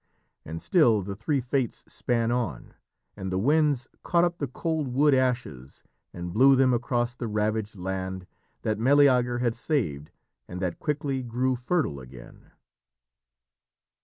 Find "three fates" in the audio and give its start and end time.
1.15-1.83